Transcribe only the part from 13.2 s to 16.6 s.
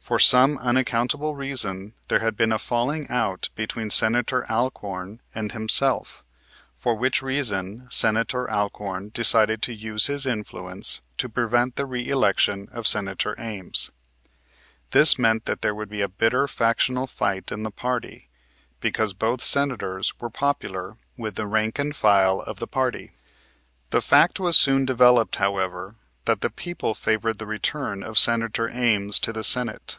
Ames. This meant that there would be a bitter